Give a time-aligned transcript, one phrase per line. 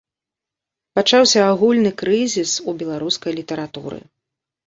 [0.99, 3.99] Пачаўся агульны крызіс у беларускай літаратуры.